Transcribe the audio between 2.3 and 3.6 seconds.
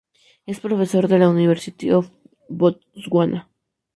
Botswana.